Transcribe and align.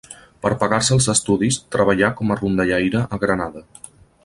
Per 0.45 0.51
pagar-se 0.61 0.93
els 0.95 1.07
estudis 1.13 1.59
treballà 1.75 2.11
com 2.21 2.33
a 2.33 2.39
rondallaire 2.41 3.05
a 3.19 3.23
Granada. 3.27 3.65